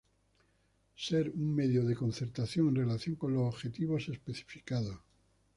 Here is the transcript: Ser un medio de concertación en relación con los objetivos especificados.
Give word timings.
Ser 0.95 1.29
un 1.29 1.53
medio 1.53 1.85
de 1.85 1.95
concertación 1.95 2.69
en 2.69 2.75
relación 2.77 3.15
con 3.17 3.35
los 3.35 3.43
objetivos 3.53 4.09
especificados. 4.09 4.97